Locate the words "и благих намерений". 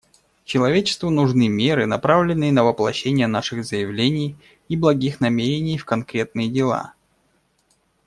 4.67-5.77